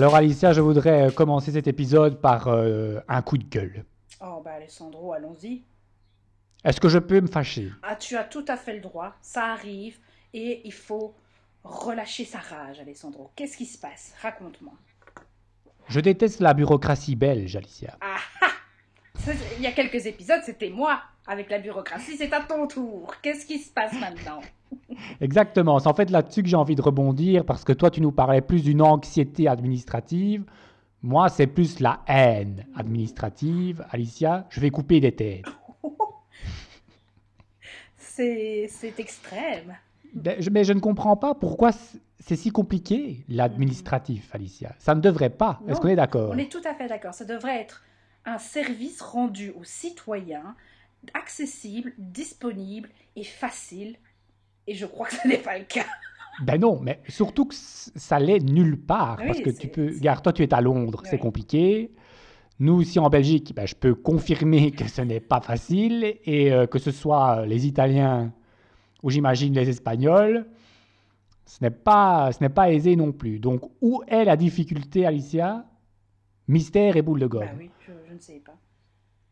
[0.00, 3.84] Alors Alicia, je voudrais euh, commencer cet épisode par euh, un coup de gueule.
[4.22, 5.60] Oh bah Alessandro, allons-y.
[6.64, 7.70] Est-ce que je peux me fâcher?
[7.82, 9.98] Ah, tu as tout à fait le droit, ça arrive,
[10.32, 11.14] et il faut
[11.64, 13.30] relâcher sa rage, Alessandro.
[13.36, 14.14] Qu'est-ce qui se passe?
[14.22, 14.72] Raconte-moi.
[15.88, 17.98] Je déteste la bureaucratie belge, Alicia.
[18.00, 19.26] Ah ah
[19.58, 23.14] Il y a quelques épisodes, c'était moi avec la bureaucratie, c'est à ton tour.
[23.22, 24.40] Qu'est-ce qui se passe maintenant?
[25.20, 28.12] Exactement, c'est en fait là-dessus que j'ai envie de rebondir, parce que toi tu nous
[28.12, 30.44] parlais plus d'une anxiété administrative.
[31.02, 33.82] Moi, c'est plus la haine administrative.
[33.90, 35.46] Alicia, je vais couper des têtes.
[37.96, 39.76] C'est extrême.
[40.14, 41.70] Ben, je- Mais je ne comprends pas pourquoi
[42.18, 44.74] c'est si compliqué, l'administratif, Alicia.
[44.78, 45.60] Ça ne devrait pas.
[45.68, 46.30] Est-ce qu'on est d'accord?
[46.34, 47.14] On est tout à fait d'accord.
[47.14, 47.82] Ça devrait être
[48.26, 50.54] un service rendu aux citoyens,
[51.14, 53.96] accessible, disponible et facile.
[54.66, 55.86] Et je crois que ce n'est pas le cas.
[56.42, 59.18] Ben non, mais surtout que ça l'est nulle part.
[59.20, 59.92] Oui, parce que tu peux.
[59.94, 61.92] Regarde, toi, tu es à Londres, c'est compliqué.
[62.60, 66.16] Nous, ici en Belgique, ben, je peux confirmer que ce n'est pas facile.
[66.24, 68.32] Et euh, que ce soit les Italiens
[69.02, 70.46] ou j'imagine les Espagnols,
[71.46, 73.38] ce n'est pas, ce pas aisé non plus.
[73.38, 75.66] Donc, où est la difficulté, Alicia?
[76.48, 77.44] Mystère et boule de gomme.
[77.44, 78.56] Bah oui, je, je ne sais pas.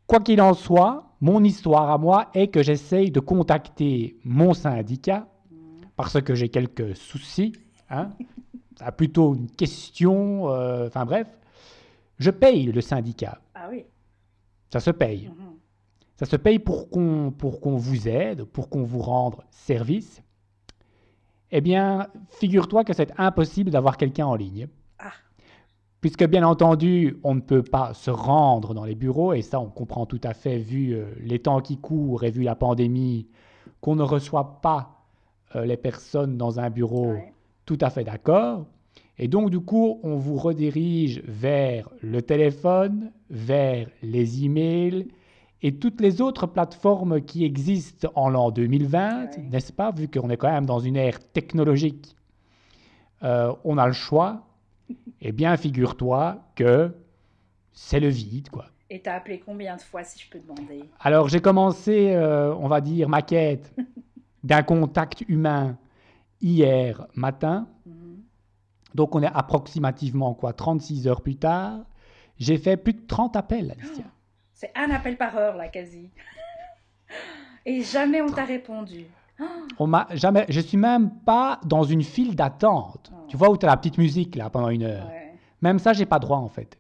[0.09, 5.29] Quoi qu'il en soit, mon histoire à moi est que j'essaye de contacter mon syndicat
[5.97, 7.53] parce que j'ai quelques soucis.
[7.91, 8.11] Hein.
[8.97, 10.49] Plutôt une question.
[10.51, 11.29] euh, Enfin bref,
[12.19, 13.41] je paye le syndicat.
[13.55, 13.85] Ah oui.
[14.73, 15.29] Ça se paye.
[15.29, 15.57] mhm.
[16.17, 20.23] Ça se paye pour qu'on pour qu'on vous aide, pour qu'on vous rende service.
[21.51, 24.69] Eh bien, figure-toi que c'est impossible d'avoir quelqu'un en ligne.
[26.01, 29.67] Puisque bien entendu, on ne peut pas se rendre dans les bureaux, et ça on
[29.69, 33.27] comprend tout à fait vu euh, les temps qui courent et vu la pandémie,
[33.81, 35.05] qu'on ne reçoit pas
[35.57, 37.33] euh, les personnes dans un bureau Ouais.
[37.67, 38.67] tout à fait d'accord.
[39.19, 45.09] Et donc, du coup, on vous redirige vers le téléphone, vers les emails
[45.63, 49.43] et toutes les autres plateformes qui existent en l'an 2020, Ouais.
[49.51, 52.15] n'est-ce pas Vu qu'on est quand même dans une ère technologique,
[53.25, 54.43] euh, on a le choix.
[55.21, 56.93] Eh bien, figure-toi que
[57.73, 58.67] c'est le vide, quoi.
[58.91, 60.85] Et t'as appelé combien de fois, si je peux demander?
[61.01, 63.75] Alors, j'ai commencé, euh, on va dire, ma quête
[64.45, 65.77] d'un contact humain
[66.41, 67.69] hier matin.
[67.85, 68.23] Mhm.
[68.95, 71.81] Donc, on est approximativement, quoi, 36 heures plus tard.
[72.39, 74.05] J'ai fait plus de 30 appels, Alicia.
[74.55, 76.11] C'est un appel par heure, là, quasi.
[77.67, 79.05] Et jamais on t'a répondu.
[79.79, 83.13] On m'a jamais, je suis même pas dans une file d'attente.
[83.15, 83.25] Oh.
[83.29, 85.07] Tu vois où tu as la petite musique, là, pendant une heure.
[85.09, 85.35] Ouais.
[85.63, 86.79] Même ça, j'ai pas droit, en fait.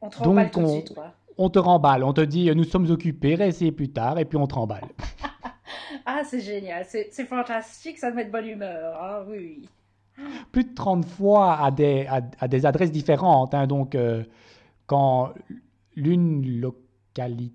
[0.00, 0.36] On te Donc,
[1.38, 4.46] on- te remballe, on te dit, nous sommes occupés, réessayez plus tard, et puis on
[4.46, 4.84] te remballe.
[6.04, 6.84] Ah, c'est génial.
[6.86, 8.94] C'est fantastique, ça te met de bonne humeur.
[8.98, 9.68] Ah oui.
[10.52, 13.54] plus de 30 fois à des, à, à des adresses différentes.
[13.54, 13.66] hein.
[13.66, 14.24] donc, euh,
[14.86, 15.30] quand
[15.96, 17.52] l'une localité,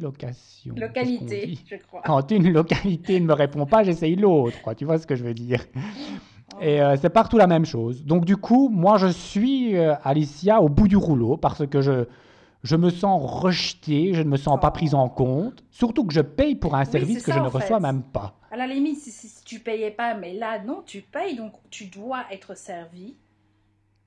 [0.00, 0.74] location.
[0.76, 2.02] Localité, je crois.
[2.04, 4.58] Quand une localité ne me répond pas, j'essaye l'autre.
[4.76, 5.64] Tu vois ce que je veux dire?
[6.60, 8.04] Et euh, c'est partout la même chose.
[8.04, 12.06] Donc, du coup, moi, je suis, euh, Alicia, au bout du rouleau parce que je,
[12.64, 14.74] je me sens rejeté, je ne me sens pas Oh.
[14.74, 15.62] prise en compte.
[15.70, 17.58] Surtout que je paye pour un service que ça, je ne fait.
[17.58, 18.34] reçois même pas.
[18.50, 21.86] À la limite, si, si- tu payais pas, mais là, non, tu payes, donc tu
[21.86, 23.16] dois être servi.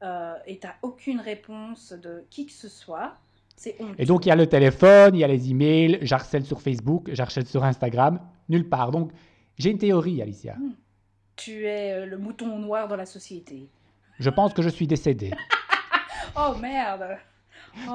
[0.04, 3.14] Euh, et t'as aucune réponse de qui que ce soit.
[3.98, 7.10] Et donc, il y a le téléphone, il y a les emails, j'harcèle sur Facebook,
[7.14, 8.92] j'harcèle sur Instagram, nulle part.
[8.92, 9.12] Donc,
[9.58, 10.56] j'ai une théorie, Alicia.
[11.36, 13.70] Tu es euh, le mouton noir de la société.
[14.20, 15.32] Je pense que je suis décédé.
[16.34, 17.18] Oh merde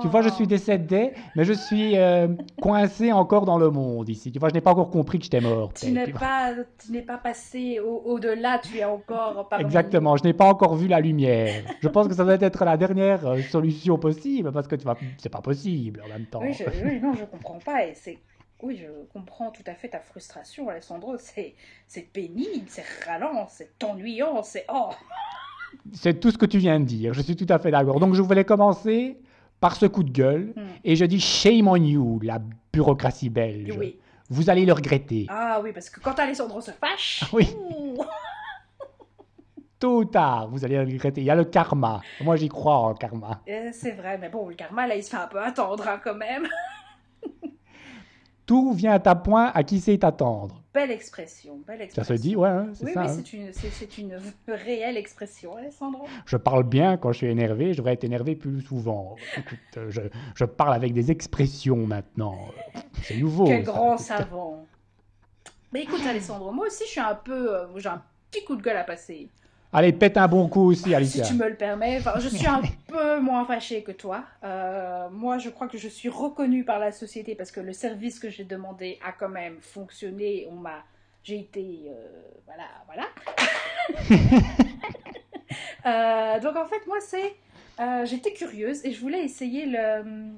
[0.03, 2.29] Tu vois, je suis décédé, mais je suis euh,
[2.61, 4.33] coincé encore dans le monde ici.
[4.33, 5.73] Tu vois, je n'ai pas encore compris que j'étais mort.
[5.75, 6.55] Tu n'es pas,
[6.85, 9.65] tu n'es pas passé au- au-delà, tu es encore parmi...
[9.65, 11.63] Exactement, je n'ai pas encore vu la lumière.
[11.81, 14.99] Je pense que ça doit être la dernière euh, solution possible, parce que tu vois,
[15.19, 16.41] c'est pas possible en même temps.
[16.43, 17.87] Oui, je, oui, non, je comprends pas.
[17.87, 18.19] Et c'est,
[18.63, 21.17] oui, je comprends tout à fait ta frustration, Alessandro.
[21.19, 21.55] C'est,
[21.87, 24.91] c'est pénible, c'est ralent, c'est ennuyant, c'est oh.
[25.93, 28.01] C'est tout ce que tu viens de dire, je suis tout à fait d'accord.
[28.01, 29.19] Donc, je voulais commencer
[29.61, 30.61] par ce coup de gueule, Hmm.
[30.85, 32.39] et je dis shame on you, la
[32.73, 33.75] bureaucratie belge.
[33.79, 33.99] Oui.
[34.29, 35.27] Vous allez le regretter.
[35.29, 37.49] Ah oui, parce que quand Alessandro se fâche, Oui.
[37.57, 38.03] ouh,
[39.79, 41.21] Tôt ou tard, vous allez le regretter.
[41.21, 42.01] Il y a le karma.
[42.23, 43.43] Moi, j'y crois en karma.
[43.49, 46.01] euh, c'est vrai, mais bon, le karma là, il se fait un peu attendre hein,
[46.03, 46.47] quand même.
[48.47, 50.63] Tout vient à ta point à qui sait t'attendre.
[50.77, 53.01] Belle expression, belle Ça se dit, ouais, hein, c'est Oui, ça.
[53.01, 53.15] oui, hein.
[53.17, 56.05] c'est une, c'est, c'est une réelle expression, Alessandro.
[56.27, 59.17] Je parle bien quand je suis énervé, je devrais être énervé plus souvent.
[59.39, 60.03] Écoute, euh, je,
[60.35, 62.37] je parle avec des expressions maintenant.
[63.05, 63.47] C'est nouveau.
[63.47, 63.73] Quel ça.
[63.73, 64.67] grand Écoute, savant.
[65.73, 67.55] Mais écoute, Alessandro, moi aussi, je suis un peu.
[67.57, 69.31] euh, j'ai un petit coup de gueule à passer.
[69.77, 71.23] Allez, pète un bon coup aussi, Si Alicia.
[71.23, 71.99] tu me le permets.
[71.99, 74.25] Enfin, je suis un peu moins fâchée que toi.
[74.43, 78.19] Euh, moi, je crois que je suis reconnue par la société parce que le service
[78.19, 80.49] que j'ai demandé a quand même fonctionné.
[80.51, 80.83] On m'a,
[81.23, 82.09] j'ai été, euh,
[82.47, 83.07] voilà, voilà.
[85.87, 87.37] Euh, donc en fait, moi, c'est,
[87.79, 90.33] euh, j'étais curieuse et je voulais essayer le,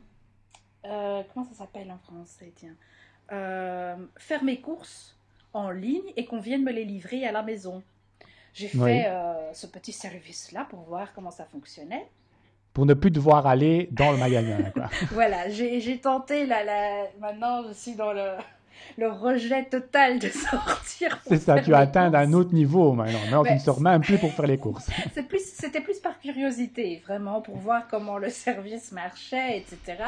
[0.85, 2.75] euh, comment ça s'appelle en français, tiens,
[3.33, 5.17] Euh, faire mes courses
[5.55, 7.83] en ligne et qu'on vienne me les livrer à la maison.
[8.59, 12.09] J'ai fait euh, ce petit service-là pour voir comment ça fonctionnait.
[12.75, 14.59] Pour ne plus devoir aller dans le magasin.
[14.75, 14.91] Quoi.
[15.13, 17.05] Voilà, j'ai tenté, la, la...
[17.21, 18.33] maintenant je suis dans le,
[18.97, 21.21] le rejet total de sortir.
[21.27, 22.35] C'est ça, tu as atteint courses.
[22.35, 23.21] autre niveau maintenant.
[23.21, 24.91] Maintenant, tu ne sors même plus pour faire les courses.
[25.29, 30.03] Plus, c'était plus par curiosité, vraiment, pour voir comment le service marchait, etc.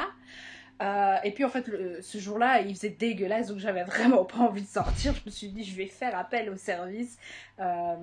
[0.80, 4.62] Euh, et puis en fait, ce jour-là, il faisait dégueulasse, donc j'avais vraiment pas envie
[4.62, 5.14] de sortir.
[5.14, 7.18] Je me suis dit, je vais faire appel au service
[7.58, 7.96] euh,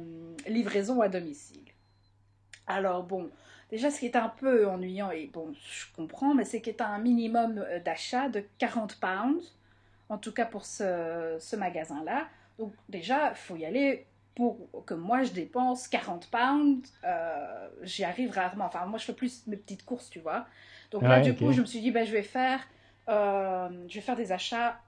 [0.48, 1.64] livraison à domicile.
[2.68, 3.30] Alors bon,
[3.72, 6.82] déjà ce qui est un peu ennuyant, et bon, je comprends, mais c'est qu'il y
[6.82, 9.56] a un minimum euh, d'achat de 40 pounds,
[10.10, 12.28] en tout cas pour ce, magasin-là.
[12.60, 16.94] Donc déjà, il faut y aller pour que moi je dépense 40 pounds,
[17.82, 18.66] j'y arrive rarement.
[18.66, 20.46] Enfin, moi je fais plus mes petites courses, tu vois.
[20.92, 22.62] Donc là, Ouais, du coup, je me suis dit, ben, je vais faire,
[23.10, 24.80] euh, je vais faire des achats,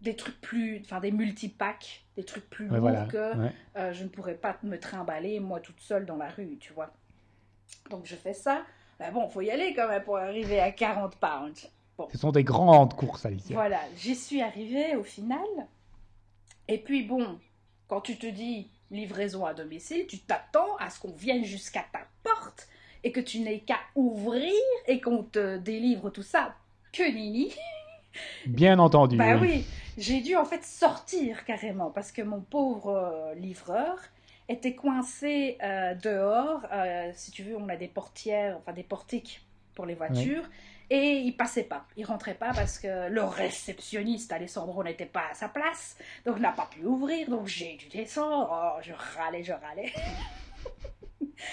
[0.00, 3.04] des trucs plus, enfin des multi-packs, des trucs plus Ouais, lourds voilà.
[3.06, 3.52] que Ouais.
[3.76, 6.92] euh, je ne pourrais pas me trimballer moi toute seule dans la rue, tu vois.
[7.90, 8.62] Donc je fais ça.
[8.98, 11.70] Ben bon, faut y aller quand même pour arriver à 40 pounds.
[12.12, 13.54] Ce sont des grandes courses, Alicia.
[13.54, 15.38] Voilà, j'y suis arrivée au final.
[16.68, 17.38] Et puis bon,
[17.88, 22.00] quand tu te dis livraison à domicile, tu t'attends à ce qu'on vienne jusqu'à ta
[22.22, 22.68] porte
[23.04, 24.52] et que tu n'aies qu'à ouvrir
[24.88, 26.56] et qu'on te délivre tout ça.
[26.92, 27.52] Que nini
[28.46, 29.16] Bien entendu.
[29.16, 29.48] Bah oui.
[29.48, 29.66] oui,
[29.98, 33.98] j'ai dû en fait sortir carrément parce que mon pauvre euh, livreur
[34.48, 36.62] était coincé euh, dehors.
[36.72, 40.44] Euh, si tu veux, on a des portières, enfin des portiques pour les voitures.
[40.90, 45.34] Et il passait pas, il rentrait pas parce que le réceptionniste Alessandro n'était pas à
[45.34, 45.96] sa place,
[46.26, 48.50] donc n'a pas pu ouvrir, donc j'ai dû descendre.
[48.52, 49.92] Oh, je râlais, je râlais.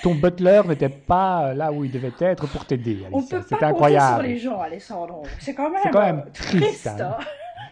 [0.03, 3.47] Ton butler n'était pas là où il devait être pour t'aider, On peut pas compter
[3.57, 4.23] sur incroyable.
[4.23, 5.23] les gens, Alessandro.
[5.39, 6.87] C'est quand même, C'est quand même triste, triste.
[6.87, 7.17] hein.
[7.19, 7.23] hein.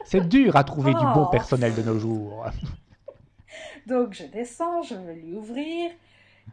[0.05, 1.31] C'est dur à trouver du bon Oh.
[1.31, 2.45] personnel de nos jours.
[3.85, 5.91] Donc je descends, je veux lui ouvrir,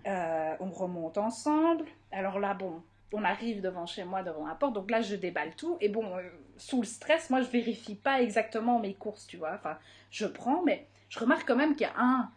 [0.07, 1.85] euh, on remonte ensemble.
[2.13, 2.83] Alors là, bon,
[3.13, 5.77] on arrive devant chez moi, devant la porte, donc là je déballe tout.
[5.81, 6.23] Et bon, euh,
[6.57, 9.53] sous le stress, moi je vérifie pas exactement mes courses, tu vois.
[9.55, 9.77] Enfin,
[10.11, 12.31] je prends, mais je remarque quand même qu'il y a un,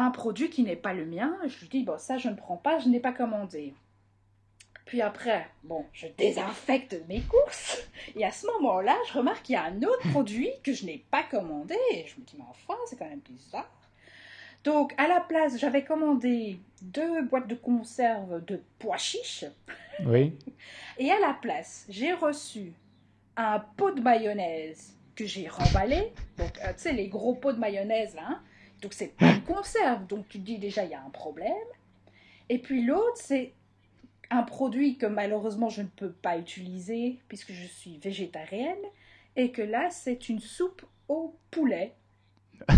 [0.00, 1.36] un produit qui n'est pas le mien.
[1.46, 3.74] Je lui dis, bon, ça je ne prends pas, je n'ai pas commandé.
[4.84, 7.82] Puis après, bon, je désinfecte mes courses.
[8.16, 11.04] Et à ce moment-là, je remarque qu'il y a un autre produit que je n'ai
[11.10, 11.74] pas commandé.
[11.92, 13.70] Et je me dis, mais enfin, c'est quand même bizarre.
[14.64, 19.44] Donc, à la place, j'avais commandé deux boîtes de conserve de pois chiches.
[20.04, 20.32] Oui.
[20.98, 22.72] Et à la place, j'ai reçu
[23.36, 26.12] un pot de mayonnaise que j'ai remballé.
[26.38, 28.22] Donc, euh, tu sais, les gros pots de mayonnaise, là.
[28.26, 28.40] hein.
[28.82, 30.06] Donc, c'est une conserve.
[30.06, 31.52] Donc, tu te dis déjà, il y a un problème.
[32.48, 33.52] Et puis l'autre, c'est
[34.30, 38.76] un produit que malheureusement, je ne peux pas utiliser puisque je suis végétarienne.
[39.36, 41.94] Et que là, c'est une soupe au poulet.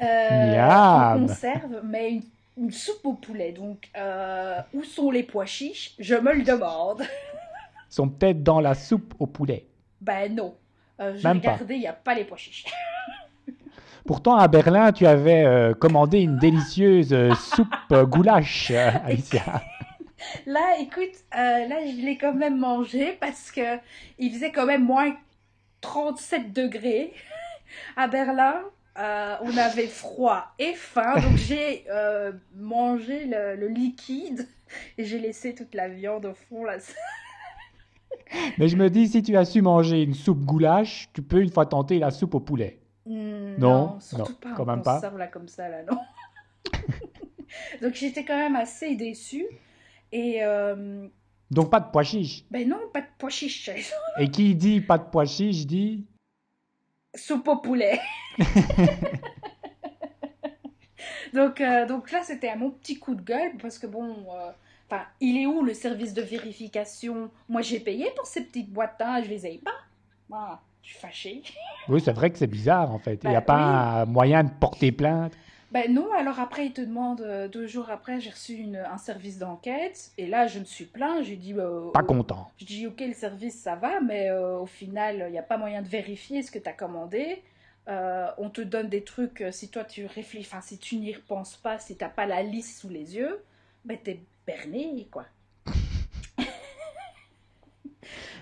[0.00, 2.22] Euh, en conserve, mais une,
[2.56, 3.50] une soupe au poulet.
[3.50, 5.96] Donc, euh, où sont les pois chiches?
[5.98, 7.02] Je me le demande.
[7.02, 9.66] Ils sont peut-être dans la soupe au poulet.
[10.00, 10.54] Ben non.
[11.00, 11.32] Euh, pas.
[11.32, 12.66] regardé, il n'y a pas les pois chiches.
[14.08, 18.70] Pourtant, à Berlin, tu avais euh, commandé une délicieuse euh, soupe euh, goulash,
[19.04, 19.62] Alicia.
[20.46, 23.76] Là, écoute, euh, là, je l'ai quand même mangé parce que
[24.18, 25.14] il faisait quand même moins
[25.82, 27.12] 37 degrés
[27.98, 28.54] à Berlin.
[28.98, 34.48] Euh, on avait froid et faim, donc j'ai euh, mangé le, le liquide
[34.96, 36.64] et j'ai laissé toute la viande au fond.
[36.64, 36.78] Là.
[38.56, 41.50] Mais je me dis, si tu as su manger une soupe goulash, tu peux une
[41.52, 42.78] fois tenter la soupe au poulet.
[43.08, 45.00] Hmm, Non, surtout non, pas quand même pas.
[45.16, 45.98] là comme ça là, non.
[47.82, 49.46] donc j'étais quand même assez déçue
[50.12, 51.06] et euh,
[51.50, 52.44] Donc pas de pois chiches.
[52.50, 53.70] ben non, pas de pois chiches.
[54.18, 56.06] Et qui dit pas de pois chiches dit
[57.14, 57.98] soupe au poulet.
[61.34, 64.50] donc, euh, donc là, c'était mon petit coup de gueule parce que bon, euh,
[64.88, 67.30] enfin, il est où le service de vérification?
[67.48, 69.74] Moi, j'ai payé pour ces petites boîtes, hein, je les ai pas.
[70.30, 70.34] Je
[70.88, 71.42] suis fâchée.
[71.88, 73.20] Oui, c'est vrai que c'est bizarre en fait.
[73.24, 75.32] Il n'y a Bah, pas un moyen de porter plainte.
[75.70, 78.96] Ben non, alors après, il te demande, euh, deux jours après, j'ai reçu une- un
[78.98, 81.52] service d'enquête et là, je me suis plaint, j'ai dit...
[81.54, 82.50] euh, Pas euh, content.
[82.58, 85.58] Je dis, ok, le service, ça va, mais euh, au final, il n'y a pas
[85.58, 87.42] moyen de vérifier ce que tu as commandé.
[87.88, 91.56] euh, on te donne des trucs, si toi tu réfléchis, enfin si tu n'y repenses
[91.56, 93.42] pas, si t'as pas la liste sous les yeux,
[93.84, 95.24] ben t'es berné, quoi.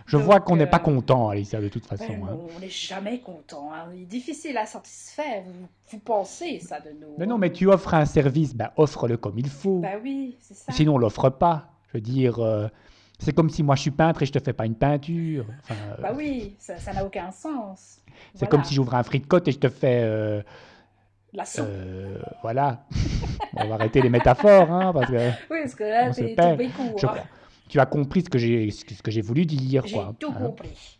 [0.06, 2.06] Je Donc, vois qu'on n'est pas euh, content, Alicia, de toute façon.
[2.08, 2.38] Ben, hein.
[2.56, 3.70] on n'est jamais content.
[3.75, 3.86] hein.
[3.94, 5.42] Il est difficile à satisfaire.
[5.44, 7.14] Vous, vous pensez ça de nous.
[7.18, 9.80] Mais non, mais tu offres un service, ben offre-le comme il faut.
[9.80, 10.72] Bah oui, c'est ça.
[10.72, 11.70] Sinon, on l'offre pas.
[11.88, 12.68] Je veux dire, euh,
[13.18, 15.44] c'est comme si moi je suis peintre et je te fais pas une peinture.
[15.64, 17.98] Enfin, euh, Bah oui, ça n'a aucun sens.
[18.32, 18.50] c'est Voilà.
[18.50, 20.00] comme si j'ouvrais un côte et je te fais.
[20.04, 20.42] euh,
[21.32, 21.64] La soupe.
[21.68, 22.84] euh, voilà.
[23.56, 26.96] on va arrêter les métaphores, hein, parce que oui, parce que là, t'es tombé court.
[26.98, 27.14] je hein.
[27.68, 29.85] Tu as compris ce que j'ai ce que j'ai voulu dire.
[29.87, 30.35] J'ai tout hein.
[30.38, 30.99] compris.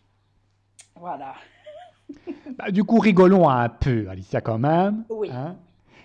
[0.99, 1.35] Voilà.
[2.57, 5.05] Bah, du coup, rigolons un peu, Alicia, quand même.
[5.11, 5.29] Oui.
[5.33, 5.57] hein,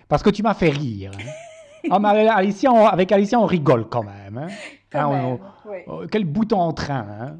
[0.08, 1.12] parce que tu m'as fait rire.
[1.14, 1.88] hein.
[1.90, 4.36] Ah, mais Alicia, on- avec Alicia, on rigole quand même.
[4.38, 4.48] hein.
[4.90, 5.38] Quand on- même.
[5.66, 5.76] oui.
[5.86, 7.36] Oh, quel bout en train.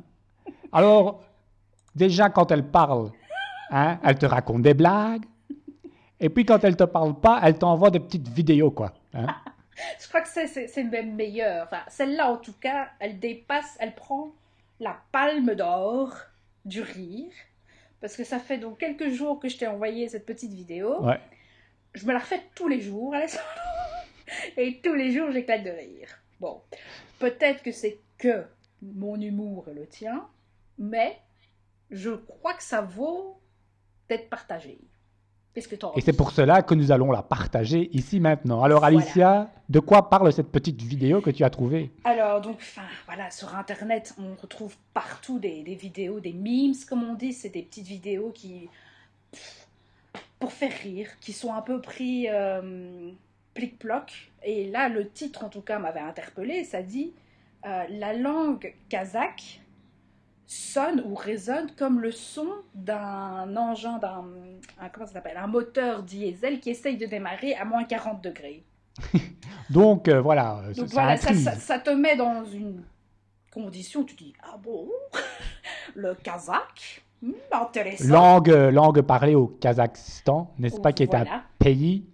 [0.71, 1.21] Alors,
[1.95, 3.11] déjà, quand elle parle,
[3.71, 5.25] hein, elle te raconte des blagues.
[6.21, 8.93] Et puis, quand elle te parle pas, elle t'envoie des petites vidéos, quoi.
[10.00, 11.64] Je crois que c'est- même meilleur.
[11.67, 14.33] Enfin, celle-là, en tout cas, elle dépasse, elle prend
[14.81, 16.14] la palme d'or
[16.64, 17.33] du rire.
[18.00, 21.02] Parce que ça fait donc quelques jours que je t'ai envoyé cette petite vidéo.
[21.02, 21.21] Ouais.
[21.95, 23.47] Je me la refais tous les jours, Alessandro.
[24.57, 26.09] Et tous les jours, j'éclate de rire.
[26.41, 26.61] Bon,
[27.19, 28.45] peut-être que c'est que
[28.83, 30.26] mon humour et le tien,
[30.79, 31.19] mais
[31.91, 33.38] je crois que ça vaut
[34.09, 34.79] d'être partagé.
[35.54, 38.62] Et c'est pour cela que nous allons la partager ici maintenant.
[38.62, 38.99] Alors, Voilà.
[38.99, 41.90] Alicia, de quoi parle cette petite vidéo que tu as trouvée?
[42.04, 47.02] Alors, donc, enfin, voilà, sur Internet, on retrouve partout des, des vidéos, des memes, comme
[47.02, 47.35] on dit.
[47.35, 48.71] C'est des petites vidéos qui.
[49.30, 49.66] pff,
[50.38, 53.11] pour faire rire, qui sont un peu pris euh,
[53.54, 54.32] plic-ploc.
[54.44, 56.64] Et là, le titre, en tout cas, m'avait interpellé.
[56.64, 57.12] Ça dit
[57.66, 59.61] euh, La langue kazakh
[60.52, 64.25] sonne ou résonne comme le son d'un engin, d'un.
[64.80, 65.37] un- Comment ça s'appelle?
[65.37, 68.62] Un moteur diesel qui essaye de démarrer à moins 40 degrés.
[69.71, 71.44] Donc, euh, voilà, euh, Donc ça voilà, ça, intrigue.
[71.44, 72.82] ça- ça te met dans une
[73.50, 74.88] condition tu dis Ah bon?
[75.94, 77.02] Le kazakh?
[77.23, 78.09] Hmm, Intéressant.
[78.12, 81.25] Langue, euh, langue parlée au Kazakhstan, n'est-ce pas, qui est un
[81.59, 82.04] pays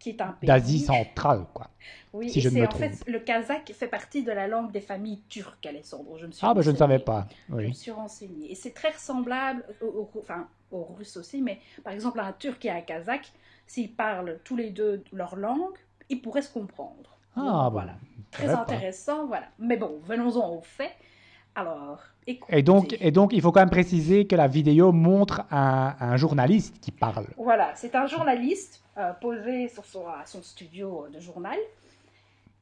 [0.00, 0.48] qui est un pays.
[0.48, 1.68] d'Asie centrale, quoi.
[2.12, 4.80] Oui, si je ne me en fait le kazakh fait partie de la langue des
[4.80, 6.18] familles turques, Alessandro.
[6.18, 7.28] Je me suis Ah, ben je ne savais pas.
[7.48, 8.50] Je me suis renseignée.
[8.50, 12.64] Et c'est très ressemblable au, au- enfin, aux Russes aussi, mais par exemple, un Turc
[12.64, 13.32] et un Kazakh,
[13.66, 15.76] s'ils parlent tous les deux leur langue,
[16.08, 17.18] ils pourraient se comprendre.
[17.36, 17.94] Ah, Donc, bon, voilà.
[18.32, 18.60] Très pas.
[18.62, 19.46] intéressant, voilà.
[19.58, 20.90] Mais bon, venons-en au fait.
[21.54, 22.58] Alors, écoutez.
[22.58, 26.16] Et donc, et donc, il faut quand même préciser que la vidéo montre un, un
[26.16, 27.26] journaliste qui parle.
[27.36, 31.58] Voilà, c'est un journaliste euh, posé sur son, à son studio de journal.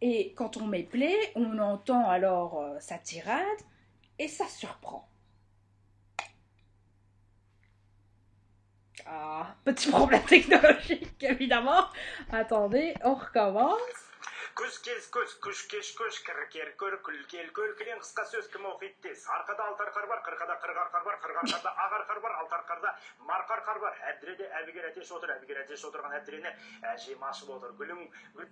[0.01, 3.43] Et quand on met play, on entend alors euh, sa tirade
[4.19, 5.09] et ça surprend.
[9.07, 11.85] Ah, petit problème technologique, évidemment.
[12.31, 14.08] Attendez, on recommence.
[14.59, 18.97] Күз кез көз күш кеш көш кіркер көр күлкел көл кілең қысқа сөз кім оқиды
[19.07, 22.57] тез арқада алты арқар бар қырқада қырық арқар бар қырық арқарда ақ арқар бар алты
[22.59, 22.93] арқарда
[23.29, 26.55] марқа арқар бар әбдіреде әбігер әтеш отыр әбігер әтеш отырған әбдірені
[26.95, 28.03] әжем ашып отыр гүлің
[28.35, 28.51] гүл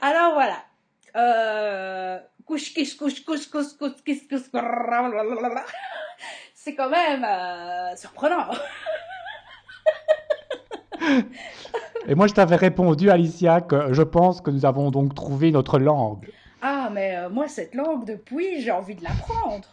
[0.00, 0.64] Alors voilà.
[1.16, 4.50] Euh, couche, kish, couche, couche, couche, couche, kish, couche.
[6.54, 8.50] C'est quand même euh, surprenant.
[12.08, 15.78] Et moi, je t'avais répondu, Alicia, que je pense que nous avons donc trouvé notre
[15.78, 16.30] langue.
[16.62, 19.68] Ah, mais euh, moi, cette langue, depuis, j'ai envie de l'apprendre.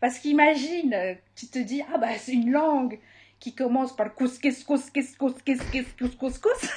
[0.00, 2.98] Parce qu'imagine, euh, tu te dis, ah bah, c'est une langue
[3.40, 6.68] qui commence par cous, kis, cous, kis, cous, kis, kis, cous, cous, cous.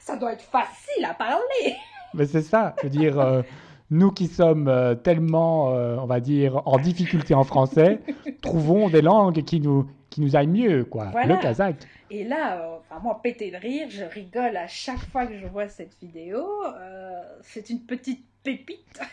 [0.00, 1.76] Ça doit être facile à parler.
[2.14, 3.42] Mais c'est ça, je veux dire, euh,
[3.90, 8.00] nous qui sommes euh, tellement, on va dire, en difficulté en français,
[8.40, 11.06] trouvons des langues qui nous, qui nous aillent mieux, quoi.
[11.06, 11.36] Voilà.
[11.36, 11.76] Le kazakh.
[12.10, 15.46] Et là, euh, enfin, moi, pété de rire, je rigole à chaque fois que je
[15.46, 16.46] vois cette vidéo.
[16.64, 19.00] Euh, c'est une petite pépite.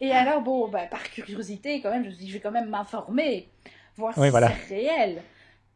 [0.00, 2.50] Et alors, bon, bah, par curiosité, quand même, je me suis dit, je vais quand
[2.50, 3.48] même m'informer,
[3.96, 4.50] voir Oui, si voilà.
[4.66, 5.22] c'est réel,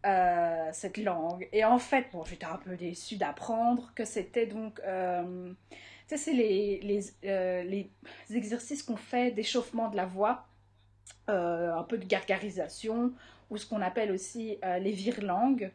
[0.06, 1.46] euh, cette langue.
[1.52, 4.80] Et en fait, bon, j'étais un peu déçue d'apprendre que c'était donc...
[4.86, 5.52] euh,
[6.08, 7.90] tu sais, c'est les, les, euh, les
[8.34, 10.44] exercices qu'on fait d'échauffement de la voix,
[11.28, 13.12] un peu de gargarisation,
[13.50, 15.70] ou ce qu'on appelle aussi euh, les virelangues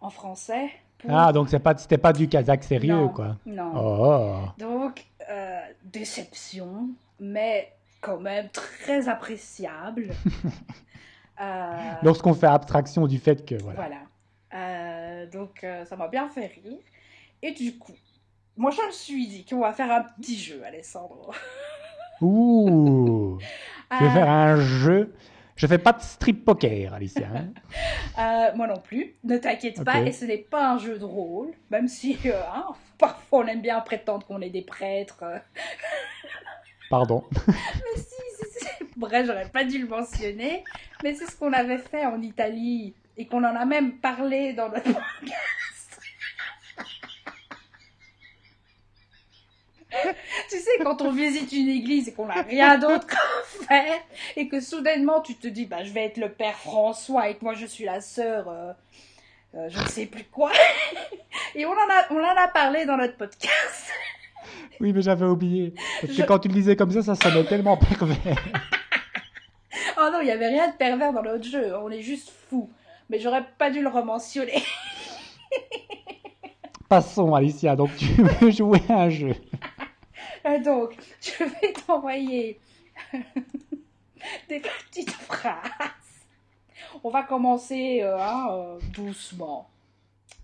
[0.00, 0.70] en français.
[0.98, 3.08] pour- Ah, donc c'est pas, c'était pas du kazakh sérieux, Non.
[3.08, 3.36] quoi.
[3.46, 3.72] Non.
[3.76, 4.48] Oh.
[4.58, 6.88] Donc, euh, déception,
[7.20, 10.08] mais quand même très appréciable.
[11.40, 13.74] Euh, Lorsqu'on fait abstraction du fait que, voilà.
[13.76, 13.96] voilà.
[14.54, 16.78] Euh, donc, euh, ça m'a bien fait rire.
[17.42, 17.96] Et du coup,
[18.56, 21.32] moi, je me suis dit qu'on va faire un petit jeu, Alessandro.
[22.20, 22.68] Ouh.
[23.98, 25.14] Je vais Euh, faire un jeu.
[25.56, 27.26] Je fais pas de strip poker, Alicia.
[27.34, 27.48] hein.
[28.18, 31.52] Euh, moi non plus, ne t'inquiète pas, et ce n'est pas un jeu de rôle,
[31.70, 32.66] même si euh, hein,
[32.98, 35.18] parfois on aime bien prétendre qu'on est des prêtres.
[35.22, 35.38] euh.
[36.90, 37.24] Pardon.
[37.48, 37.52] Mais
[37.96, 38.68] si, si, si.
[38.96, 40.62] Bref, j'aurais pas dû le mentionner,
[41.02, 44.68] mais c'est ce qu'on avait fait en Italie et qu'on en a même parlé dans
[44.68, 45.02] notre podcast.
[50.50, 54.00] tu sais, quand on visite une église et qu'on n'a rien d'autre qu'à faire
[54.36, 57.44] et que soudainement tu te dis, bah, je vais être le père François et que
[57.44, 58.72] moi je suis la sœur, euh,
[59.56, 60.50] euh, je ne sais plus quoi.
[61.54, 63.90] et on en, a, on en a parlé dans notre podcast.
[64.80, 65.72] Oui, mais j'avais oublié.
[66.00, 68.36] Parce que Je- quand tu le disais comme ça, ça sonnait tellement pervers.
[69.96, 72.68] Oh non, il n'y avait rien de pervers dans notre jeu, on est juste fous.
[73.08, 74.62] Mais j'aurais pas dû le rementionner.
[76.88, 77.76] Passons, Alicia.
[77.76, 79.34] Donc, tu veux jouer à un jeu.
[80.46, 82.60] Euh, Donc, je vais t'envoyer
[84.48, 85.60] des petites phrases.
[87.02, 89.68] On va commencer euh, hein, euh, doucement.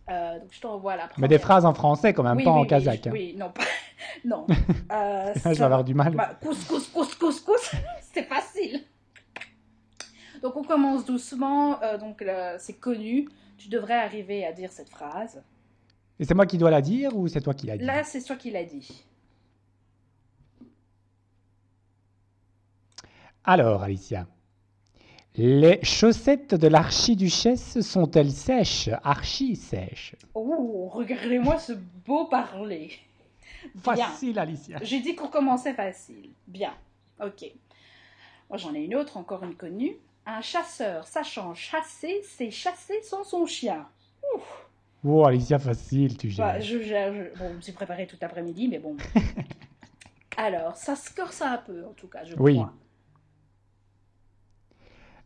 [0.08, 1.20] Euh, donc, je t'envoie la première.
[1.20, 3.06] Mais des phrases en français, quand même, oui, pas oui, en kazakh.
[3.06, 3.10] hein.
[3.12, 3.62] Oui, non, pas...
[4.24, 4.46] non.
[4.92, 6.14] Euh, je vais avoir du mal.
[6.14, 7.76] Bah, cous, cous, cous, cous, cous.
[8.12, 8.82] C'est facile.
[10.42, 11.80] Donc, on commence doucement.
[11.82, 12.24] euh, donc,
[12.58, 13.28] c'est connu.
[13.56, 15.40] Tu devrais arriver à dire cette phrase.
[16.18, 17.84] Et c'est moi qui dois la dire ou c'est toi qui la dis?
[17.84, 19.04] Là, c'est toi qui l'as dit.
[23.44, 24.26] Alors, Alicia.
[25.36, 30.16] Les chaussettes de l'archiduchesse sont-elles sèches Archi sèches?
[30.34, 31.72] Oh, regardez-moi ce
[32.06, 32.92] beau parler.
[33.74, 33.94] Bien.
[33.94, 34.78] Facile, Alicia.
[34.82, 36.30] J'ai dit qu'on commençait facile.
[36.48, 36.74] Bien.
[37.24, 37.44] Ok.
[38.48, 39.96] Moi, j'en ai une autre, encore une connue.
[40.26, 43.86] Un chasseur sachant chasser, c'est chasser sans son chien.
[45.04, 46.44] Oh, Alicia, facile, tu gères.
[46.46, 46.76] Bah, je,
[47.38, 48.96] bon, je me suis préparée tout l'après-midi, mais bon.
[50.36, 52.56] Alors, ça se corse un peu, en tout cas, je Oui.
[52.56, 52.72] crois.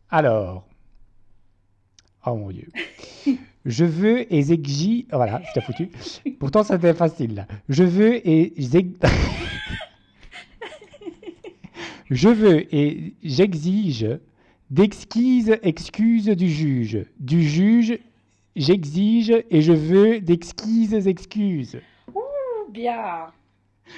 [0.09, 0.67] Alors.
[2.25, 2.67] Oh mon Dieu.
[3.65, 5.05] Je veux et j'exige.
[5.11, 5.89] Voilà, c'était foutu.
[6.39, 7.47] Pourtant, c'était facile là.
[7.69, 8.53] Je veux et
[12.11, 14.07] Je veux et j'exige
[14.69, 17.05] d'exquises excuses du juge.
[17.19, 17.97] Du juge,
[18.55, 21.79] j'exige et je veux d'exquises excuses.
[22.71, 23.27] Bien.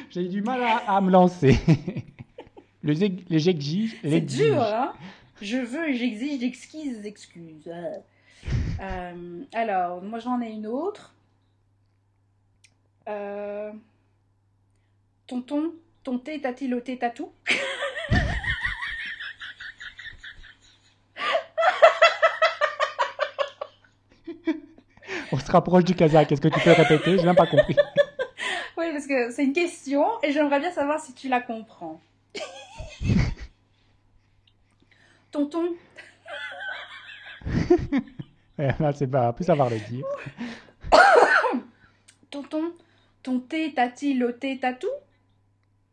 [0.10, 1.58] J'ai du mal à, à me lancer.
[2.84, 2.94] Le
[3.30, 3.98] les j'exige.
[4.02, 4.94] C'est dur, hein?
[5.42, 7.68] Je veux et j'exige d'exquises excuses.
[7.68, 7.98] Euh,
[8.82, 11.14] euh, alors, moi j'en ai une autre.
[13.08, 13.72] Euh,
[15.28, 15.74] Tonton,
[16.04, 17.32] ton thé t'a-t-il ôté tatou
[25.32, 26.32] On se rapproche du kazakh.
[26.32, 27.18] Est-ce que tu peux répéter?
[27.18, 27.76] J'ai même pas compris.
[28.78, 31.97] Oui, parce que c'est une question et j'aimerais bien savoir si tu la comprends.
[38.80, 40.06] Là, c'est pas plus savoir le dire.
[42.30, 42.74] tonton,
[43.24, 44.88] ton thé t'a-t-il ôté tatou?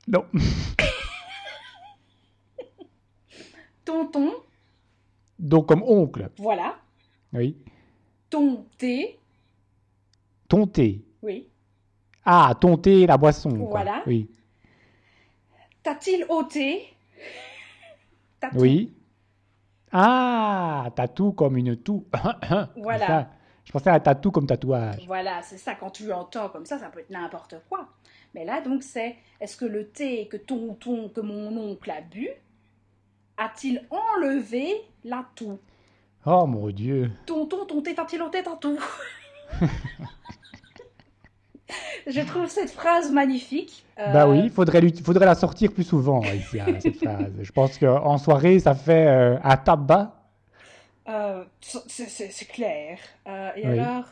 [0.09, 0.25] Non.
[3.85, 4.33] Tonton,
[5.39, 6.31] Donc, comme oncle.
[6.39, 6.77] voilà.
[7.33, 7.57] Oui.
[8.31, 9.19] Ton thé,
[10.49, 11.05] Ton thé.
[11.23, 11.49] oui.
[12.27, 13.51] Ah, ton thé, la boisson.
[13.51, 13.69] quoi.
[13.83, 14.03] Voilà.
[14.07, 14.31] Oui.
[15.83, 16.87] T'a-t-il ôté
[18.41, 18.59] Tatou.
[18.61, 18.95] Oui.
[19.97, 22.05] Ah, tatou comme une toux.
[22.77, 23.07] Voilà.
[23.07, 23.31] Ça.
[23.65, 25.07] Je pensais à tatou comme tatouage.
[25.07, 25.77] Voilà, c'est ça.
[25.77, 27.89] Quand tu entends comme ça, ça peut être n'importe quoi.
[28.35, 32.29] Mais là, donc, c'est est-ce que le thé que tonton, que mon oncle a bu,
[33.37, 34.67] a-t-il enlevé
[35.05, 35.61] la toux?
[36.27, 37.13] Oh mon Dieu.
[37.25, 38.81] Tonton, ton thé t'a-t-il ôté ta toux
[42.07, 43.85] Je trouve cette phrase magnifique.
[43.99, 47.33] Euh, Bah oui, faudrait, lui- faudrait la sortir plus souvent ici, hein, cette phrase.
[47.41, 50.15] Je pense qu'en soirée, ça fait euh, un tabac.
[51.09, 52.99] euh, c'est- clair.
[53.27, 53.79] Euh, et Oui.
[53.79, 54.05] alors,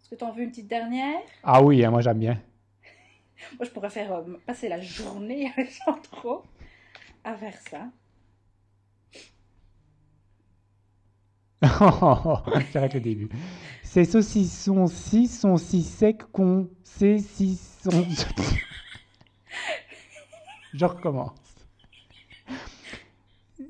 [0.00, 1.20] est-ce que tu en veux une petite dernière?
[1.42, 2.38] Ah oui, hein, moi j'aime bien.
[3.58, 5.52] Moi, je pourrais faire euh, passer la journée
[5.84, 6.42] sans trop
[7.24, 7.80] à faire ça.
[12.72, 13.28] J'arrête le début.
[13.90, 17.90] Ces saucissons-ci sont si secs qu'on sait si sont...
[20.74, 21.32] Je recommence.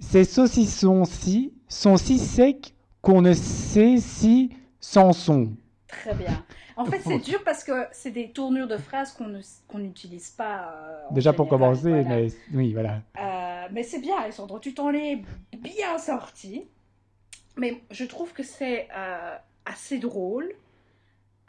[0.01, 4.51] Ces saucissons-ci sont si secs qu'on ne sait si
[4.81, 5.53] s'en sont.
[5.87, 6.45] Très bien.
[6.77, 10.73] En fait, c'est dur parce que c'est des tournures de phrases qu'on n'utilise pas.
[10.75, 12.09] euh, Déjà pour commencer, voilà.
[12.09, 13.01] mais oui, voilà.
[13.19, 15.23] Euh, mais c'est bien, Alessandro, tu t'en es
[15.57, 16.65] bien sorti.
[17.57, 20.51] Mais je trouve que c'est euh, assez drôle.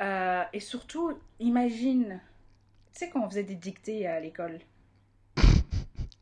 [0.02, 2.20] Euh, et surtout, imagine,
[2.94, 4.60] tu sais quand on faisait des dictées à l'école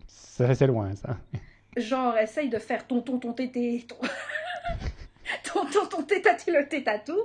[0.07, 1.17] Ça, C'est loin, ça.
[1.75, 3.95] genre, essaye de faire ton ton ton tété, ton
[5.43, 7.17] ton ton ton tétati le tétatou.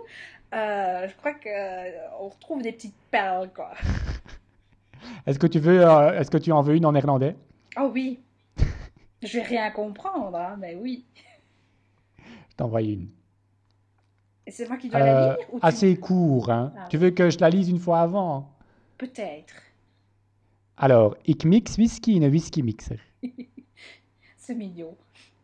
[0.52, 3.72] Euh, je crois que euh, on retrouve des petites perles, quoi.
[5.26, 7.36] Est-ce que tu veux, euh, est-ce que tu en veux une en néerlandais?
[7.78, 8.18] Oh oui.
[9.22, 11.04] Je vais rien comprendre, hein, mais oui.
[12.18, 13.08] Je t'envoie une.
[14.50, 16.50] Et c'est moi qui dois la Euh, lire ou tu- assez court.
[16.50, 16.72] Hein.
[16.76, 16.88] Ah.
[16.90, 18.50] Tu veux que je la lise une fois avant?
[18.98, 19.54] Peut-être.
[20.76, 22.98] Alors, ik mix whisky in een whisky mixer.
[24.38, 24.96] C'est mignon.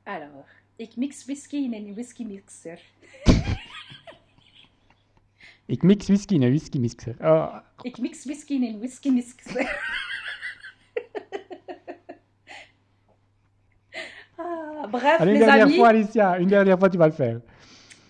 [0.06, 0.44] Alors,
[0.78, 2.80] ik mix whisky in een whisky mixer.
[5.68, 7.14] Ik mix whisky in een whisky mixer.
[7.20, 9.54] Oh, Ik mix whisky in een whisky mixer.
[14.38, 16.38] ah, bref, allez, une les dernière amis, fois, Alicia.
[16.40, 17.40] Une dernière fois, tu vas le faire.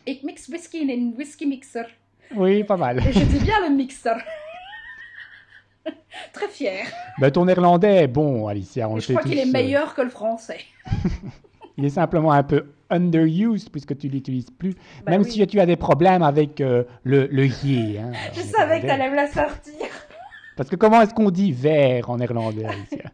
[0.06, 1.86] Ik mix whisky in een whisky mixer.
[2.34, 2.98] Oui, pas mal.
[2.98, 4.16] Et je dis bien le mixer.
[6.32, 6.86] Très fier.
[7.18, 8.88] Ben, ton néerlandais est bon, Alicia.
[8.88, 10.60] On je crois qu'il est euh, meilleur que le français.
[11.78, 14.72] Il est simplement un peu underused puisque tu l'utilises plus.
[15.04, 15.30] Bah Même oui.
[15.30, 17.98] si tu as des problèmes avec euh, le, le yé.
[17.98, 18.88] hein, Je savais que néerlandais.
[18.88, 19.86] t'allais me la sortir.
[20.56, 23.10] Parce que comment est-ce qu'on dit vert en néerlandais, Alicia?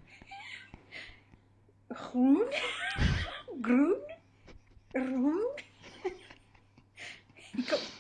[2.13, 2.37] Groen.
[3.61, 3.95] Groen.
[4.95, 5.33] Groen.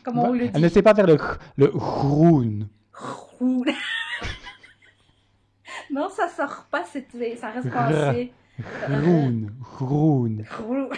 [0.04, 1.16] Co- Comment on le Elle ne dit sait pas faire le,
[1.56, 2.66] le groen.
[2.92, 3.64] Groen.
[5.90, 8.32] Non, ça sort pas cette ça reste coincé.
[8.88, 9.50] Groen.
[9.76, 10.42] Groen.
[10.42, 10.88] Groen.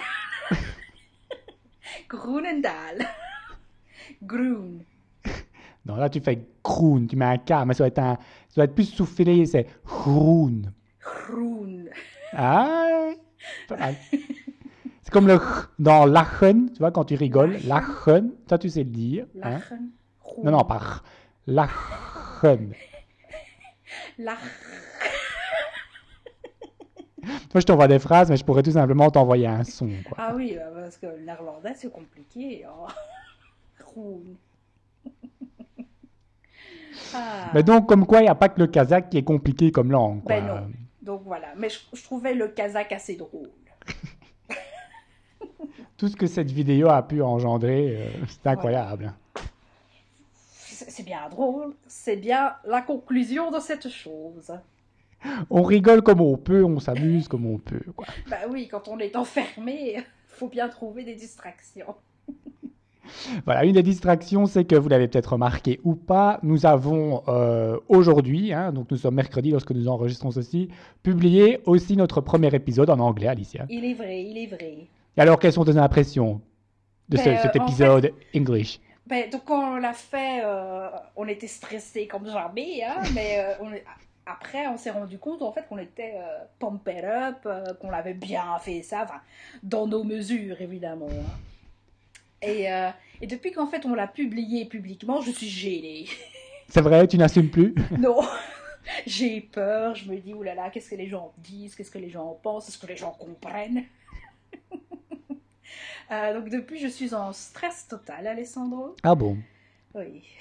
[2.08, 3.06] Groenendaal.
[4.22, 4.80] Groen.
[5.86, 7.06] Non, là tu fais groen.
[7.06, 8.14] Tu mets un K, mais ça doit être, un,
[8.48, 9.46] ça doit être plus soufflé.
[9.46, 10.62] C'est groen.
[11.00, 11.84] Groen.
[12.32, 13.10] Ah,
[13.68, 13.94] pas mal.
[15.04, 17.58] C'est comme le ch dans lachen, tu vois, quand tu rigoles.
[17.66, 19.26] Lachen, ça tu sais le dire.
[19.42, 19.50] hein?
[19.58, 19.90] Lachen.
[20.42, 21.00] Non, non, pas ch.
[21.46, 22.72] Lachen.
[24.18, 24.38] Lach.
[27.22, 29.88] Moi, je t'envoie des phrases, mais je pourrais tout simplement t'envoyer un son.
[30.08, 30.16] Quoi.
[30.20, 32.64] Ah oui, bah, parce que le néerlandais c'est compliqué.
[33.78, 34.22] Groen.
[37.12, 37.50] Ah.
[37.52, 39.90] Mais donc, comme quoi, il n'y a pas que le kazakh qui est compliqué comme
[39.90, 40.22] langue.
[40.22, 40.40] Quoi.
[40.40, 40.70] Ben non.
[41.02, 43.50] Donc voilà, mais je, je trouvais le kazakh assez drôle.
[46.04, 49.14] Tout ce que cette vidéo a pu engendrer, euh, c'est incroyable.
[50.44, 54.52] C'est c'est bien drôle, c'est bien la conclusion de cette chose.
[55.48, 57.80] On rigole comme on peut, on s'amuse comme on peut.
[57.96, 58.06] Quoi.
[58.28, 61.94] Bah oui, quand on est enfermé, faut bien trouver des distractions.
[63.46, 67.78] Voilà, une des distractions, c'est que vous l'avez peut-être remarqué ou pas, nous avons euh,
[67.88, 70.68] aujourd'hui, hein, donc nous sommes mercredi lorsque nous enregistrons ceci,
[71.02, 73.64] publié aussi notre premier épisode en anglais, Alicia.
[73.70, 74.88] Il est vrai, il est vrai.
[75.16, 76.40] Et alors, quelles sont tes impressions
[77.09, 78.81] de ce- Ben, cet euh, épisode English?
[79.07, 83.55] Ben, donc quand on l'a fait, euh, on était stressé comme jamais, hein, mais euh,
[83.61, 83.85] on est-
[84.27, 87.46] après on s'est rendu compte en fait qu'on était euh, pumped up,
[87.81, 89.07] qu'on avait bien fait ça,
[89.62, 91.09] dans nos mesures évidemment.
[91.11, 91.38] hein.
[92.40, 92.66] Et,
[93.22, 96.07] et depuis qu'en fait on l'a publié publiquement, je suis gênée.
[96.68, 97.74] C'est vrai, tu n'assumes plus?
[97.98, 98.20] Non,
[99.07, 102.38] j'ai peur, je me dis, oulala, qu'est-ce que les gens disent, qu'est-ce que les gens
[102.42, 103.85] pensent, est-ce que les gens comprennent?
[106.10, 108.94] Euh, donc depuis, je suis en stress total, Alessandro.
[109.02, 109.38] Ah bon?
[109.94, 110.22] Oui.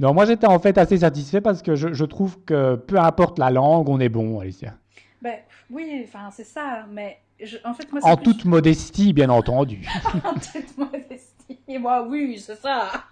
[0.00, 3.38] Non, moi j'étais en fait assez satisfait parce que je, je trouve que peu importe
[3.38, 4.74] la langue, on est bon, Alicia.
[5.22, 5.38] Ben
[5.70, 9.86] oui, enfin c'est ça, mais je- en fait moi En toute modestie, bien entendu.
[10.24, 11.78] en toute modestie.
[11.78, 12.90] Moi oui, c'est ça.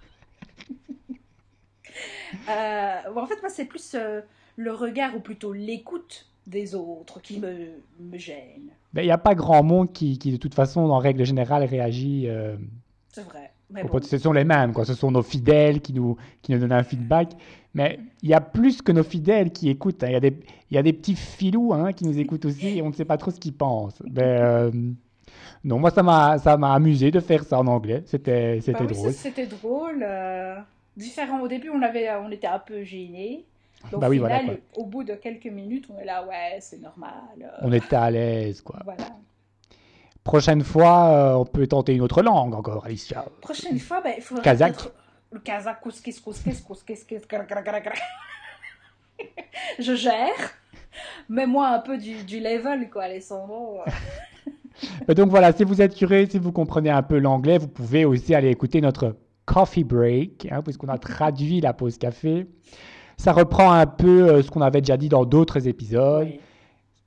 [2.49, 4.21] Euh, bon, en fait moi c'est plus euh,
[4.57, 7.69] le regard ou plutôt l'écoute des autres qui me,
[8.01, 8.71] me gêne.
[8.95, 11.65] Mais il n'y a pas grand monde qui, qui, de toute façon, en règle générale,
[11.65, 12.25] réagit.
[12.29, 12.57] euh,
[13.09, 13.51] C'est vrai.
[13.71, 14.85] Mais bon, Ce sont les mêmes, quoi.
[14.85, 17.31] Ce sont nos fidèles qui nous, qui nous donnent un feedback.
[17.75, 20.03] Mais il y a plus que nos fidèles qui écoutent.
[20.05, 20.09] hein.
[20.09, 20.37] Il y, a des-
[20.71, 23.07] il y a des petits filous hein, qui nous écoutent aussi et on ne sait
[23.07, 24.03] pas trop ce qu'ils pensent.
[24.05, 24.71] Mais euh,
[25.65, 28.03] non, moi, ça m'a ça m'a amusé de faire ça en anglais.
[28.05, 29.13] C'était bah c'était oui, drôle.
[29.13, 30.03] C'était drôle.
[30.07, 30.57] euh,
[30.95, 33.47] différent au début, on avait, on était un peu gênés.
[33.93, 36.81] Au Bah oui, final, voilà, au bout de quelques minutes, on est là, ouais, c'est
[36.81, 37.13] normal.
[37.41, 38.79] euh, On était à l'aise, quoi.
[38.85, 39.07] Voilà.
[40.25, 43.25] Prochaine fois, euh, on peut tenter une autre langue encore, Alicia.
[43.41, 44.73] Prochaine fois, ben, il faudrait Kazakh.
[44.75, 44.95] peut-être-
[45.33, 45.79] Le kazakh,
[47.29, 47.93] gra, gra, gra.
[49.79, 50.53] Je gère.
[51.29, 53.81] Mets-moi un peu du, du level, quoi, Alessandro.
[55.09, 58.05] Mais donc voilà, si vous êtes curieux, si vous comprenez un peu l'anglais, vous pouvez
[58.05, 62.47] aussi aller écouter notre coffee break, hein, puisqu'on a traduit la pause café.
[63.17, 66.29] Ça reprend un peu euh, ce qu'on avait déjà dit dans d'autres épisodes.
[66.31, 66.41] Oui.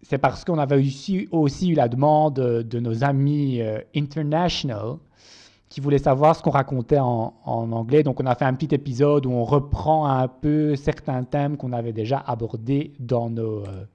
[0.02, 4.98] C'est parce qu'on avait aussi, aussi eu la demande euh, de nos amis euh, international
[5.68, 8.04] qui voulaient savoir ce qu'on racontait en, en anglais.
[8.04, 11.74] Donc on a fait un petit épisode où on reprend un peu certains thèmes qu'on
[11.74, 13.86] avait déjà abordés dans nos, euh,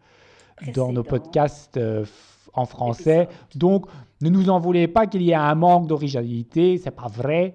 [0.75, 2.05] dans nos podcasts euh,
[2.53, 3.29] en français.
[3.55, 3.87] Donc,
[4.21, 7.55] ne nous en voulez pas qu'il y ait un manque d'originalité, c'est pas vrai.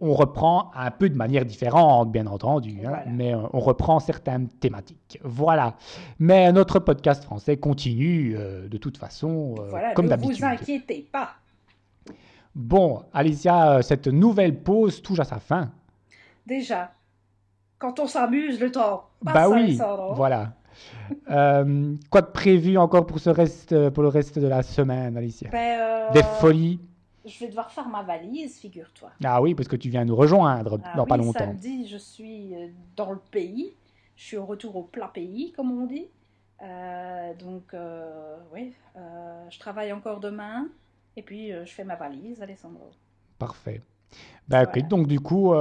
[0.00, 3.04] On reprend un peu de manière différente, bien entendu, hein, Voilà.
[3.06, 5.18] mais euh, on reprend certaines thématiques.
[5.22, 5.76] Voilà.
[6.18, 10.36] Mais notre podcast français continue euh, de toute façon, euh, Voilà, comme ne d'habitude.
[10.38, 11.30] vous inquiétez pas.
[12.54, 15.70] Bon, Alicia, cette nouvelle pause touche à sa fin.
[16.46, 16.90] Déjà,
[17.78, 20.14] quand on s'amuse, le temps passe, bah oui, Alessandro.
[20.14, 20.52] voilà.
[21.30, 25.48] Euh, quoi de prévu encore pour, ce reste, pour le reste de la semaine, Alicia?
[25.50, 26.80] Ben, Des folies?
[27.24, 29.10] Je vais devoir faire ma valise, figure-toi.
[29.24, 31.38] Ah oui, parce que tu viens nous rejoindre Ah dans oui, pas longtemps.
[31.38, 33.72] Samedi, je suis euh, dans le pays.
[34.16, 36.06] Je suis au retour au plat pays, comme on dit.
[36.62, 40.68] Euh, donc, euh, oui, euh, je travaille encore demain.
[41.16, 42.90] Et puis, je fais ma valise, Alessandro.
[43.38, 43.80] Parfait.
[44.48, 44.82] Bah, Voilà.
[44.82, 45.54] donc du coup,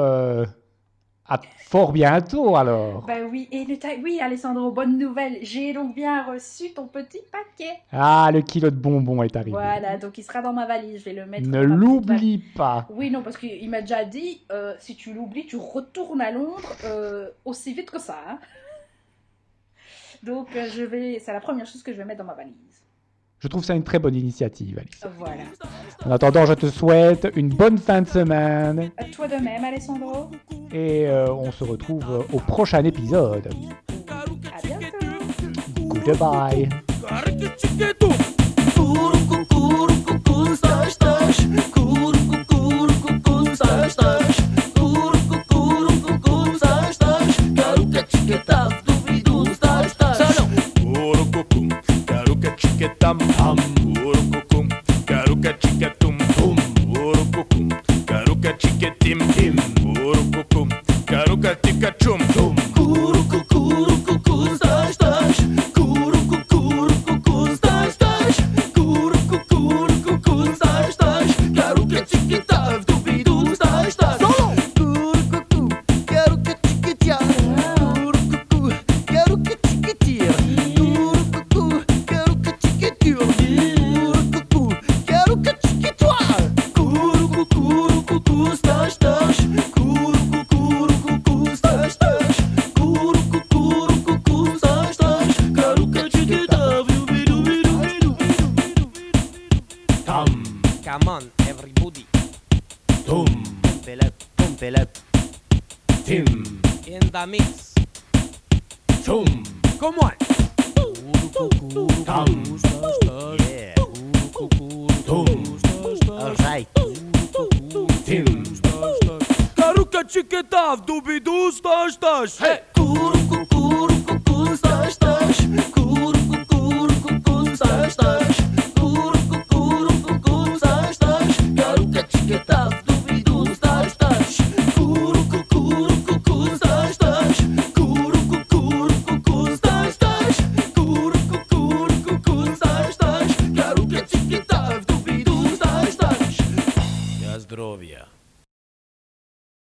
[1.34, 3.04] à fort bientôt alors.
[3.06, 5.40] Ben oui, et le oui, Alessandro, bonne nouvelle.
[5.42, 7.80] J'ai donc bien reçu ton petit paquet.
[7.92, 9.52] Ah, le kilo de bonbons est arrivé.
[9.52, 11.00] Voilà, donc il sera dans ma valise.
[11.00, 11.48] Je vais le mettre.
[11.48, 12.88] Ne l'oublie pas.
[12.92, 16.76] Oui, non, parce qu'il m'a déjà dit, euh, si tu l'oublies, tu retournes à Londres
[16.86, 18.18] euh, aussi vite que ça.
[18.30, 18.40] hein.
[20.22, 22.83] Donc, euh, je vais, c'est la première chose que je vais mettre dans ma valise.
[23.44, 25.04] Je trouve ça une très bonne initiative, Alice.
[25.20, 25.42] Voilà.
[26.06, 30.32] En attendant, je te souhaite une bonne fin de semaine À toi de même, Alessandro.
[30.72, 33.50] et euh, on se retrouve au prochain épisode.
[34.10, 36.00] À bientôt.
[36.06, 36.70] Goodbye.